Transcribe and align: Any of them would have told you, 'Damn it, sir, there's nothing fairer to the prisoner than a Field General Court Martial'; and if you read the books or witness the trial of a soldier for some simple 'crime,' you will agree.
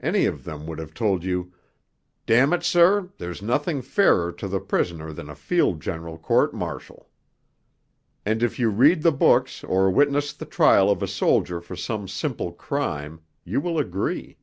Any 0.00 0.26
of 0.26 0.44
them 0.44 0.66
would 0.66 0.78
have 0.78 0.92
told 0.92 1.24
you, 1.24 1.54
'Damn 2.26 2.52
it, 2.52 2.62
sir, 2.62 3.08
there's 3.16 3.40
nothing 3.40 3.80
fairer 3.80 4.30
to 4.30 4.46
the 4.46 4.60
prisoner 4.60 5.14
than 5.14 5.30
a 5.30 5.34
Field 5.34 5.80
General 5.80 6.18
Court 6.18 6.52
Martial'; 6.52 7.08
and 8.26 8.42
if 8.42 8.58
you 8.58 8.68
read 8.68 9.00
the 9.00 9.12
books 9.12 9.64
or 9.64 9.90
witness 9.90 10.34
the 10.34 10.44
trial 10.44 10.90
of 10.90 11.02
a 11.02 11.08
soldier 11.08 11.58
for 11.62 11.74
some 11.74 12.06
simple 12.06 12.52
'crime,' 12.52 13.22
you 13.46 13.62
will 13.62 13.78
agree. 13.78 14.36